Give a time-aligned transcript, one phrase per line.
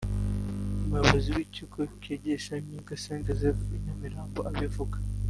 [0.85, 4.97] umuyobozi w’ikigo kigisha imyuga st Joseph i Nyamirambo abivuga